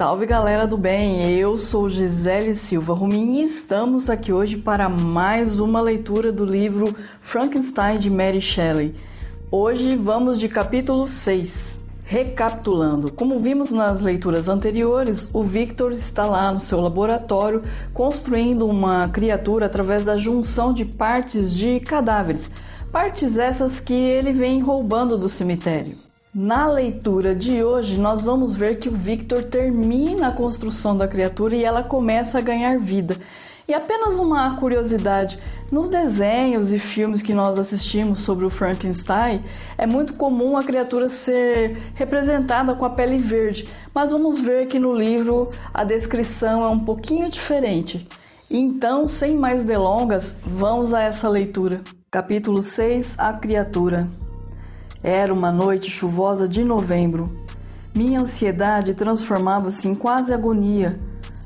Salve 0.00 0.24
galera 0.24 0.66
do 0.66 0.78
bem, 0.78 1.30
eu 1.30 1.58
sou 1.58 1.86
Gisele 1.86 2.54
Silva 2.54 2.94
Rumin 2.94 3.40
e 3.40 3.44
estamos 3.44 4.08
aqui 4.08 4.32
hoje 4.32 4.56
para 4.56 4.88
mais 4.88 5.60
uma 5.60 5.78
leitura 5.78 6.32
do 6.32 6.42
livro 6.42 6.96
Frankenstein 7.20 7.98
de 7.98 8.08
Mary 8.08 8.40
Shelley. 8.40 8.94
Hoje 9.50 9.96
vamos 9.96 10.40
de 10.40 10.48
capítulo 10.48 11.06
6. 11.06 11.84
Recapitulando, 12.06 13.12
como 13.12 13.40
vimos 13.40 13.70
nas 13.70 14.00
leituras 14.00 14.48
anteriores, 14.48 15.28
o 15.34 15.42
Victor 15.42 15.92
está 15.92 16.24
lá 16.24 16.50
no 16.50 16.58
seu 16.58 16.80
laboratório 16.80 17.60
construindo 17.92 18.66
uma 18.66 19.06
criatura 19.06 19.66
através 19.66 20.02
da 20.02 20.16
junção 20.16 20.72
de 20.72 20.86
partes 20.86 21.52
de 21.52 21.78
cadáveres, 21.78 22.50
partes 22.90 23.36
essas 23.36 23.78
que 23.78 23.92
ele 23.92 24.32
vem 24.32 24.62
roubando 24.62 25.18
do 25.18 25.28
cemitério. 25.28 26.09
Na 26.32 26.68
leitura 26.68 27.34
de 27.34 27.64
hoje, 27.64 27.98
nós 27.98 28.22
vamos 28.22 28.54
ver 28.54 28.78
que 28.78 28.88
o 28.88 28.94
Victor 28.94 29.42
termina 29.42 30.28
a 30.28 30.32
construção 30.32 30.96
da 30.96 31.08
criatura 31.08 31.56
e 31.56 31.64
ela 31.64 31.82
começa 31.82 32.38
a 32.38 32.40
ganhar 32.40 32.78
vida. 32.78 33.16
E 33.66 33.74
apenas 33.74 34.16
uma 34.16 34.54
curiosidade: 34.54 35.40
nos 35.72 35.88
desenhos 35.88 36.72
e 36.72 36.78
filmes 36.78 37.20
que 37.20 37.34
nós 37.34 37.58
assistimos 37.58 38.20
sobre 38.20 38.46
o 38.46 38.50
Frankenstein, 38.50 39.42
é 39.76 39.88
muito 39.88 40.16
comum 40.16 40.56
a 40.56 40.62
criatura 40.62 41.08
ser 41.08 41.76
representada 41.96 42.76
com 42.76 42.84
a 42.84 42.90
pele 42.90 43.18
verde, 43.18 43.68
mas 43.92 44.12
vamos 44.12 44.40
ver 44.40 44.68
que 44.68 44.78
no 44.78 44.94
livro 44.94 45.50
a 45.74 45.82
descrição 45.82 46.62
é 46.62 46.68
um 46.68 46.78
pouquinho 46.78 47.28
diferente. 47.28 48.06
Então, 48.48 49.08
sem 49.08 49.36
mais 49.36 49.64
delongas, 49.64 50.36
vamos 50.44 50.94
a 50.94 51.02
essa 51.02 51.28
leitura. 51.28 51.80
Capítulo 52.08 52.62
6 52.62 53.16
A 53.18 53.32
Criatura 53.32 54.08
era 55.02 55.32
uma 55.32 55.50
noite 55.50 55.90
chuvosa 55.90 56.46
de 56.46 56.62
novembro. 56.62 57.34
Minha 57.96 58.20
ansiedade 58.20 58.94
transformava-se 58.94 59.88
em 59.88 59.94
quase 59.94 60.32
agonia. 60.32 61.00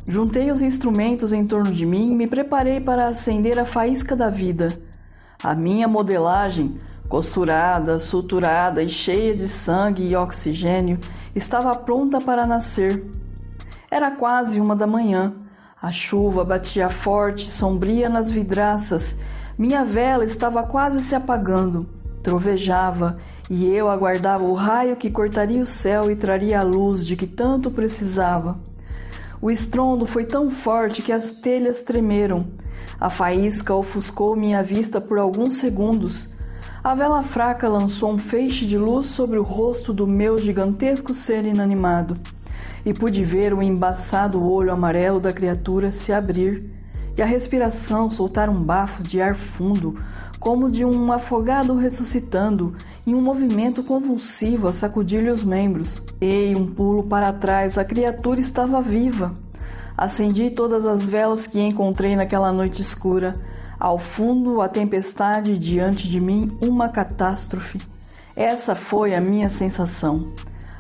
Juntei 0.07 0.51
os 0.51 0.61
instrumentos 0.61 1.33
em 1.33 1.47
torno 1.47 1.73
de 1.73 1.87
mim 1.87 2.13
e 2.13 2.17
me 2.17 2.27
preparei 2.27 2.81
para 2.81 3.09
acender 3.09 3.59
a 3.59 3.65
faísca 3.65 4.15
da 4.17 4.29
vida. 4.29 4.69
A 5.43 5.55
minha 5.55 5.87
modelagem, 5.87 6.79
costurada, 7.09 7.99
suturada 7.99 8.83
e 8.83 8.89
cheia 8.89 9.35
de 9.35 9.47
sangue 9.47 10.07
e 10.07 10.17
oxigênio, 10.17 10.99
estava 11.35 11.75
pronta 11.77 12.21
para 12.21 12.47
nascer. 12.47 13.09
Era 13.91 14.11
quase 14.11 14.61
uma 14.61 14.75
da 14.75 14.87
manhã. 14.87 15.33
A 15.81 15.93
chuva 15.93 16.45
batia 16.45 16.89
forte, 16.89 17.51
sombria 17.51 18.09
nas 18.09 18.31
vidraças. 18.31 19.17
Minha 19.57 19.85
vela 19.85 20.25
estava 20.25 20.67
quase 20.67 21.03
se 21.03 21.15
apagando. 21.15 21.89
Trovejava 22.23 23.19
e 23.51 23.67
eu 23.67 23.89
aguardava 23.89 24.45
o 24.45 24.55
raio 24.55 24.97
que 24.97 25.11
cortaria 25.11 25.63
o 25.63 25.67
céu 25.67 26.11
e 26.11 26.17
traria 26.17 26.61
a 26.61 26.63
luz 26.63 27.05
de 27.05 27.15
que 27.17 27.27
tanto 27.27 27.71
precisava. 27.71 28.59
O 29.41 29.51
estrondo 29.51 30.07
foi 30.07 30.25
tão 30.25 30.51
forte 30.51 31.03
que 31.03 31.13
as 31.13 31.33
telhas 31.33 31.83
tremeram. 31.83 32.39
A 32.99 33.11
faísca 33.11 33.75
ofuscou 33.75 34.35
minha 34.35 34.63
vista 34.63 35.01
por 35.01 35.19
alguns 35.19 35.59
segundos. 35.59 36.33
A 36.83 36.95
vela 36.95 37.23
fraca 37.23 37.69
lançou 37.69 38.13
um 38.13 38.19
feixe 38.19 38.65
de 38.67 38.79
luz 38.79 39.07
sobre 39.07 39.39
o 39.39 39.43
rosto 39.43 39.93
do 39.93 40.07
meu 40.07 40.39
gigantesco 40.39 41.13
ser 41.13 41.45
inanimado, 41.45 42.17
e 42.85 42.93
pude 42.93 43.25
ver 43.25 43.53
o 43.53 43.63
embaçado 43.63 44.51
olho 44.51 44.73
amarelo 44.73 45.21
da 45.21 45.33
criatura 45.33 45.91
se 45.93 46.13
abrir 46.13 46.84
e 47.17 47.23
a 47.23 47.27
respiração 47.27 48.11
soltar 48.11 48.49
um 48.49 48.63
bafo 48.63 49.03
de 49.03 49.21
ar 49.21 49.35
fundo, 49.35 49.99
como 50.41 50.71
de 50.71 50.85
um 50.85 51.11
afogado 51.13 51.75
ressuscitando, 51.75 52.75
em 53.07 53.15
um 53.15 53.21
movimento 53.21 53.83
convulsivo 53.83 54.69
a 54.69 54.73
sacudir-lhe 54.73 55.31
os 55.31 55.45
membros. 55.45 56.03
Ei, 56.21 56.55
um 56.55 56.67
pulo 56.67 57.05
para 57.05 57.33
trás, 57.33 57.79
a 57.79 57.85
criatura 57.85 58.41
estava 58.41 58.83
viva. 58.83 59.33
Acendi 59.97 60.51
todas 60.51 60.87
as 60.87 61.09
velas 61.09 61.47
que 61.47 61.61
encontrei 61.61 62.17
naquela 62.17 62.53
noite 62.53 62.83
escura. 62.83 63.33
Ao 63.79 63.99
fundo, 63.99 64.61
a 64.61 64.69
tempestade, 64.69 65.59
diante 65.59 66.09
de 66.09 66.21
mim, 66.21 66.57
uma 66.63 66.89
catástrofe. 66.89 67.79
Essa 68.35 68.75
foi 68.75 69.15
a 69.15 69.21
minha 69.21 69.49
sensação. 69.49 70.33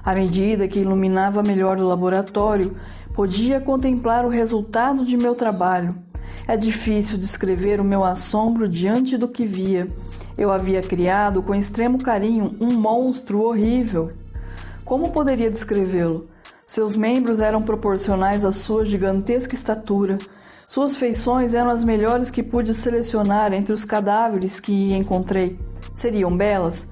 À 0.04 0.12
medida 0.12 0.68
que 0.68 0.80
iluminava 0.80 1.42
melhor 1.42 1.78
o 1.78 1.86
laboratório, 1.86 2.76
podia 3.14 3.60
contemplar 3.60 4.24
o 4.24 4.30
resultado 4.30 5.04
de 5.04 5.16
meu 5.16 5.34
trabalho. 5.34 5.96
É 6.46 6.58
difícil 6.58 7.16
descrever 7.16 7.80
o 7.80 7.84
meu 7.84 8.04
assombro 8.04 8.68
diante 8.68 9.16
do 9.16 9.26
que 9.26 9.46
via. 9.46 9.86
Eu 10.36 10.52
havia 10.52 10.82
criado 10.82 11.42
com 11.42 11.54
extremo 11.54 11.96
carinho 11.96 12.54
um 12.60 12.74
monstro 12.74 13.40
horrível. 13.40 14.08
Como 14.84 15.10
poderia 15.10 15.48
descrevê-lo? 15.48 16.28
Seus 16.66 16.94
membros 16.94 17.40
eram 17.40 17.62
proporcionais 17.62 18.44
à 18.44 18.52
sua 18.52 18.84
gigantesca 18.84 19.54
estatura. 19.54 20.18
Suas 20.66 20.96
feições 20.96 21.54
eram 21.54 21.70
as 21.70 21.82
melhores 21.82 22.30
que 22.30 22.42
pude 22.42 22.74
selecionar 22.74 23.54
entre 23.54 23.72
os 23.72 23.84
cadáveres 23.84 24.60
que 24.60 24.92
encontrei. 24.92 25.58
Seriam 25.94 26.36
belas? 26.36 26.86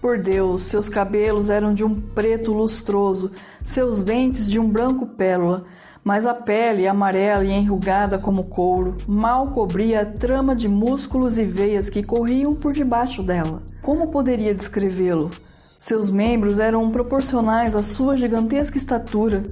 Por 0.00 0.18
Deus, 0.18 0.62
seus 0.62 0.88
cabelos 0.88 1.48
eram 1.48 1.70
de 1.70 1.84
um 1.84 2.00
preto 2.00 2.52
lustroso, 2.52 3.30
seus 3.64 4.02
dentes 4.02 4.48
de 4.48 4.58
um 4.58 4.68
branco 4.68 5.06
pérola, 5.06 5.64
mas 6.06 6.24
a 6.24 6.32
pele, 6.32 6.86
amarela 6.86 7.44
e 7.44 7.50
enrugada 7.50 8.16
como 8.16 8.44
couro, 8.44 8.96
mal 9.08 9.48
cobria 9.48 10.02
a 10.02 10.06
trama 10.06 10.54
de 10.54 10.68
músculos 10.68 11.36
e 11.36 11.42
veias 11.44 11.90
que 11.90 12.00
corriam 12.00 12.50
por 12.60 12.72
debaixo 12.72 13.24
dela. 13.24 13.60
Como 13.82 14.06
poderia 14.06 14.54
descrevê-lo? 14.54 15.30
Seus 15.76 16.08
membros 16.08 16.60
eram 16.60 16.88
proporcionais 16.92 17.74
à 17.74 17.82
sua 17.82 18.16
gigantesca 18.16 18.78
estatura. 18.78 19.42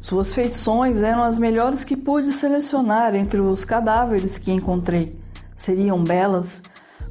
Suas 0.00 0.32
feições 0.32 1.02
eram 1.02 1.22
as 1.22 1.38
melhores 1.38 1.84
que 1.84 1.94
pude 1.94 2.32
selecionar 2.32 3.14
entre 3.14 3.40
os 3.40 3.62
cadáveres 3.62 4.38
que 4.38 4.50
encontrei. 4.50 5.10
Seriam 5.54 6.02
belas? 6.02 6.62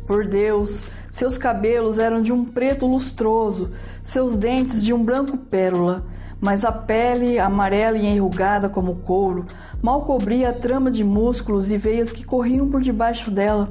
Por 0.07 0.27
Deus, 0.27 0.87
seus 1.11 1.37
cabelos 1.37 1.99
eram 1.99 2.19
de 2.19 2.33
um 2.33 2.43
preto 2.43 2.87
lustroso, 2.87 3.71
seus 4.03 4.35
dentes 4.35 4.83
de 4.83 4.91
um 4.91 5.03
branco 5.03 5.37
pérola 5.37 6.16
mas 6.41 6.63
a 6.63 6.71
pele, 6.71 7.39
amarela 7.39 7.97
e 7.97 8.05
enrugada 8.05 8.69
como 8.69 8.97
couro, 8.97 9.45
mal 9.81 10.01
cobria 10.03 10.49
a 10.49 10.53
trama 10.53 10.91
de 10.91 11.03
músculos 11.03 11.71
e 11.71 11.77
veias 11.77 12.11
que 12.11 12.23
corriam 12.23 12.69
por 12.69 12.81
debaixo 12.81 13.31
dela. 13.31 13.69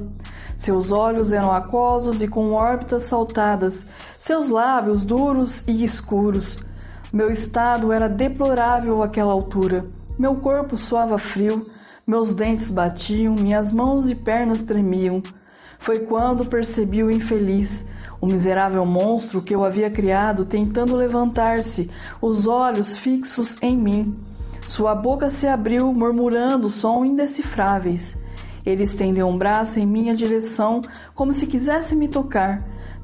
Seus 0.57 0.91
olhos 0.91 1.31
eram 1.31 1.51
aquosos 1.51 2.21
e 2.21 2.27
com 2.27 2.53
órbitas 2.53 3.03
saltadas, 3.03 3.85
seus 4.19 4.49
lábios 4.49 5.05
duros 5.05 5.63
e 5.67 5.83
escuros. 5.83 6.57
Meu 7.13 7.31
estado 7.31 7.91
era 7.91 8.09
deplorável 8.09 9.01
àquela 9.03 9.31
altura. 9.31 9.83
Meu 10.17 10.35
corpo 10.35 10.75
suava 10.75 11.17
frio, 11.19 11.65
meus 12.05 12.33
dentes 12.33 12.71
batiam, 12.71 13.35
minhas 13.35 13.71
mãos 13.71 14.09
e 14.09 14.15
pernas 14.15 14.63
tremiam. 14.63 15.21
Foi 15.79 15.99
quando 15.99 16.45
percebi 16.45 17.03
o 17.03 17.11
infeliz, 17.11 17.85
o 18.19 18.25
miserável 18.25 18.85
monstro 18.85 19.41
que 19.41 19.55
eu 19.55 19.63
havia 19.63 19.89
criado 19.89 20.45
tentando 20.45 20.95
levantar-se, 20.95 21.89
os 22.21 22.47
olhos 22.47 22.97
fixos 22.97 23.55
em 23.61 23.77
mim. 23.77 24.13
Sua 24.65 24.93
boca 24.93 25.29
se 25.29 25.47
abriu, 25.47 25.93
murmurando 25.93 26.69
som 26.69 27.05
indecifráveis. 27.05 28.17
Ele 28.65 28.83
estendeu 28.83 29.27
um 29.27 29.37
braço 29.37 29.79
em 29.79 29.87
minha 29.87 30.13
direção, 30.13 30.81
como 31.15 31.33
se 31.33 31.47
quisesse 31.47 31.95
me 31.95 32.09
tocar. 32.09 32.57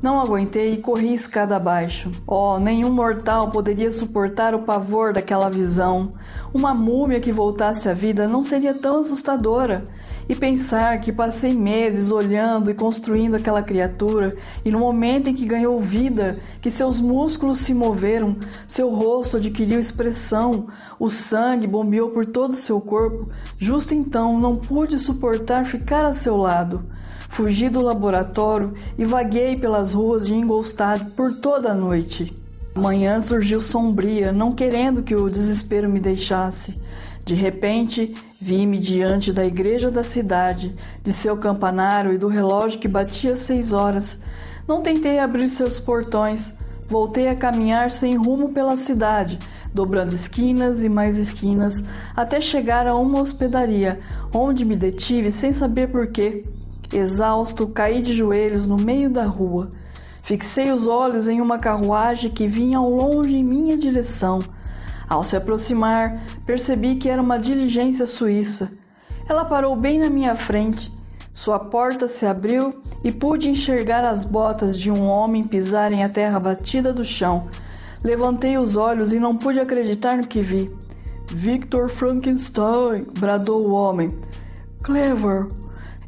Não 0.03 0.19
aguentei 0.19 0.71
e 0.71 0.81
corri 0.81 1.13
escada 1.13 1.55
abaixo. 1.55 2.11
Oh, 2.27 2.59
nenhum 2.59 2.91
mortal 2.91 3.49
poderia 3.49 3.89
suportar 3.89 4.53
o 4.53 4.63
pavor 4.63 5.13
daquela 5.13 5.49
visão. 5.49 6.09
Uma 6.53 6.73
múmia 6.73 7.21
que 7.21 7.31
voltasse 7.31 7.87
à 7.87 7.93
vida 7.93 8.27
não 8.27 8.43
seria 8.43 8.73
tão 8.73 8.99
assustadora. 8.99 9.85
E 10.27 10.35
pensar 10.35 11.01
que 11.01 11.11
passei 11.11 11.53
meses 11.53 12.11
olhando 12.11 12.71
e 12.71 12.73
construindo 12.73 13.35
aquela 13.35 13.61
criatura, 13.61 14.29
e 14.63 14.71
no 14.71 14.79
momento 14.79 15.29
em 15.29 15.33
que 15.33 15.45
ganhou 15.45 15.79
vida, 15.79 16.37
que 16.61 16.71
seus 16.71 16.99
músculos 16.99 17.59
se 17.59 17.73
moveram, 17.73 18.29
seu 18.67 18.89
rosto 18.89 19.37
adquiriu 19.37 19.79
expressão, 19.79 20.67
o 20.99 21.09
sangue 21.09 21.67
bombeou 21.67 22.11
por 22.11 22.25
todo 22.25 22.51
o 22.51 22.55
seu 22.55 22.79
corpo, 22.79 23.27
justo 23.59 23.93
então 23.93 24.39
não 24.39 24.55
pude 24.55 24.97
suportar 24.97 25.65
ficar 25.65 26.05
a 26.05 26.13
seu 26.13 26.37
lado. 26.37 26.85
Fugi 27.29 27.67
do 27.67 27.83
laboratório 27.83 28.73
e 28.97 29.05
vaguei 29.05 29.57
pelas 29.57 29.93
ruas 29.93 30.27
de 30.27 30.35
Ingolstadt 30.35 31.03
por 31.15 31.33
toda 31.33 31.71
a 31.71 31.75
noite. 31.75 32.31
Manhã 32.75 33.21
surgiu 33.21 33.61
sombria, 33.61 34.31
não 34.31 34.51
querendo 34.51 35.03
que 35.03 35.13
o 35.15 35.29
desespero 35.29 35.89
me 35.89 35.99
deixasse. 35.99 36.73
De 37.25 37.33
repente, 37.33 38.13
vi-me 38.39 38.77
diante 38.77 39.31
da 39.31 39.45
igreja 39.45 39.89
da 39.89 40.03
cidade, 40.03 40.73
de 41.01 41.13
seu 41.13 41.37
campanário 41.37 42.13
e 42.13 42.17
do 42.17 42.27
relógio 42.27 42.79
que 42.79 42.87
batia 42.87 43.37
seis 43.37 43.71
horas. 43.71 44.19
Não 44.67 44.81
tentei 44.81 45.19
abrir 45.19 45.47
seus 45.47 45.79
portões. 45.79 46.53
Voltei 46.89 47.29
a 47.29 47.35
caminhar 47.35 47.91
sem 47.91 48.17
rumo 48.17 48.51
pela 48.51 48.75
cidade, 48.75 49.39
dobrando 49.73 50.13
esquinas 50.13 50.83
e 50.83 50.89
mais 50.89 51.17
esquinas, 51.17 51.81
até 52.13 52.41
chegar 52.41 52.87
a 52.87 52.95
uma 52.95 53.21
hospedaria, 53.21 54.01
onde 54.33 54.65
me 54.65 54.75
detive 54.75 55.31
sem 55.31 55.53
saber 55.53 55.89
porquê. 55.91 56.41
Exausto, 56.93 57.67
caí 57.67 58.01
de 58.01 58.13
joelhos 58.13 58.67
no 58.67 58.75
meio 58.75 59.09
da 59.09 59.23
rua. 59.23 59.69
Fixei 60.23 60.71
os 60.71 60.87
olhos 60.87 61.27
em 61.27 61.41
uma 61.41 61.57
carruagem 61.57 62.31
que 62.31 62.47
vinha 62.47 62.77
ao 62.77 62.89
longe 62.89 63.35
em 63.35 63.43
minha 63.43 63.77
direção. 63.77 64.39
Ao 65.13 65.23
se 65.23 65.37
aproximar, 65.37 66.23
percebi 66.43 66.95
que 66.95 67.07
era 67.07 67.21
uma 67.21 67.37
diligência 67.37 68.07
suíça. 68.07 68.71
Ela 69.29 69.45
parou 69.45 69.75
bem 69.75 69.99
na 69.99 70.09
minha 70.09 70.35
frente. 70.35 70.91
Sua 71.31 71.59
porta 71.59 72.07
se 72.07 72.25
abriu 72.25 72.73
e 73.03 73.11
pude 73.11 73.47
enxergar 73.47 74.03
as 74.03 74.25
botas 74.25 74.75
de 74.75 74.89
um 74.89 75.05
homem 75.05 75.43
pisarem 75.43 76.03
a 76.03 76.09
terra 76.09 76.39
batida 76.39 76.91
do 76.91 77.05
chão. 77.05 77.47
Levantei 78.03 78.57
os 78.57 78.75
olhos 78.75 79.13
e 79.13 79.19
não 79.19 79.37
pude 79.37 79.59
acreditar 79.59 80.17
no 80.17 80.25
que 80.25 80.41
vi. 80.41 80.75
Victor 81.31 81.89
Frankenstein! 81.89 83.05
bradou 83.19 83.67
o 83.67 83.71
homem. 83.71 84.09
Clever! 84.81 85.45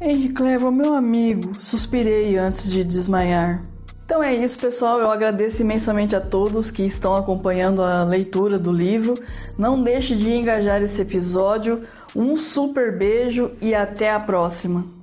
Henry 0.00 0.30
Clever, 0.30 0.72
meu 0.72 0.94
amigo! 0.94 1.52
suspirei 1.60 2.36
antes 2.36 2.68
de 2.68 2.82
desmaiar. 2.82 3.62
Então 4.06 4.22
é 4.22 4.32
isso, 4.32 4.56
pessoal. 4.56 5.00
Eu 5.00 5.10
agradeço 5.10 5.62
imensamente 5.62 6.14
a 6.14 6.20
todos 6.20 6.70
que 6.70 6.84
estão 6.84 7.14
acompanhando 7.16 7.82
a 7.82 8.04
leitura 8.04 8.56
do 8.56 8.72
livro. 8.72 9.14
Não 9.58 9.82
deixe 9.82 10.14
de 10.14 10.32
engajar 10.32 10.80
esse 10.80 11.02
episódio. 11.02 11.82
Um 12.14 12.36
super 12.36 12.96
beijo 12.96 13.50
e 13.60 13.74
até 13.74 14.12
a 14.12 14.20
próxima! 14.20 14.95